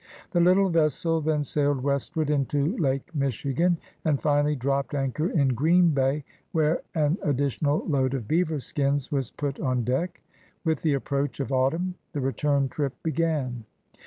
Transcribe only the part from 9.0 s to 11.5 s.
was put on deck. With the approach